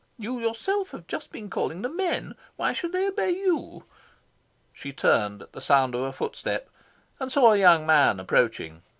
You 0.17 0.39
yourself 0.39 0.89
have 0.93 1.05
just 1.05 1.31
been 1.31 1.47
calling 1.47 1.83
them 1.83 1.95
'men.' 1.95 2.33
Why 2.55 2.73
should 2.73 2.91
they 2.91 3.07
obey 3.07 3.29
you?" 3.35 3.83
She 4.73 4.91
turned 4.91 5.43
at 5.43 5.53
sound 5.61 5.93
of 5.93 6.01
a 6.01 6.11
footstep, 6.11 6.71
and 7.19 7.31
saw 7.31 7.51
a 7.53 7.57
young 7.59 7.85
man 7.85 8.19
approaching. 8.19 8.81